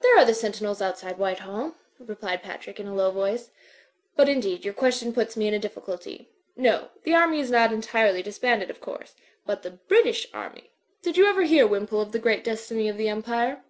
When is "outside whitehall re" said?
0.80-2.14